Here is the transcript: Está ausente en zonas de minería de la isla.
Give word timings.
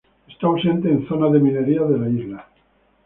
Está 0.27 0.47
ausente 0.47 0.89
en 0.89 1.07
zonas 1.07 1.31
de 1.31 1.39
minería 1.39 1.83
de 1.83 1.99
la 1.99 2.09
isla. 2.09 2.47